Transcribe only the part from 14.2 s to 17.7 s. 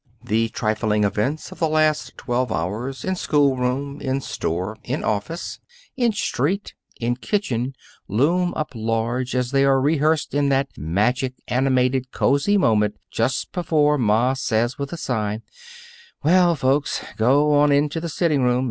says, with a sigh: "Well, folks, go